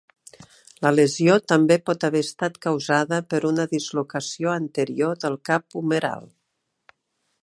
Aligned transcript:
La 0.85 0.91
lesió 0.99 1.35
també 1.51 1.77
pot 1.89 2.05
haver 2.07 2.21
estat 2.27 2.57
causada 2.67 3.21
per 3.33 3.43
una 3.51 3.67
dislocació 3.75 4.55
anterior 4.55 5.15
del 5.27 5.41
cap 5.51 5.81
humeral. 5.83 6.29